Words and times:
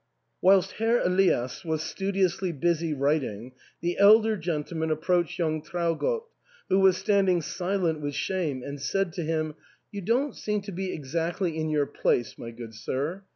"Whilst 0.41 0.71
Herr 0.77 0.97
Elias 0.97 1.63
was 1.63 1.83
studiously 1.83 2.51
busy 2.51 2.91
writing, 2.91 3.51
the 3.81 3.99
elder 3.99 4.35
gentleman 4.35 4.89
approached 4.89 5.37
young 5.37 5.61
Traugott, 5.61 6.23
who 6.69 6.79
was 6.79 6.97
standing 6.97 7.39
silent 7.43 7.99
with 8.01 8.15
shame, 8.15 8.63
and 8.63 8.81
said 8.81 9.13
to 9.13 9.23
him, 9.23 9.53
"You 9.91 10.01
don't 10.01 10.35
seem 10.35 10.61
to 10.61 10.71
be 10.71 10.91
exactly 10.91 11.55
in 11.55 11.69
your 11.69 11.85
place, 11.85 12.35
my 12.35 12.49
good 12.49 12.73
sir.' 12.73 13.21